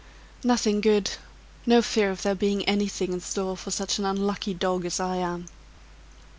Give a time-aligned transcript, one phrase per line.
[0.43, 1.11] "Nothing good;
[1.67, 5.17] no fear of there being anything in store for such an unlucky dog as I
[5.17, 5.45] am."